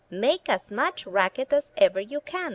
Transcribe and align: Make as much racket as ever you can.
Make 0.09 0.49
as 0.49 0.71
much 0.71 1.05
racket 1.05 1.53
as 1.53 1.71
ever 1.77 1.99
you 2.01 2.21
can. 2.21 2.49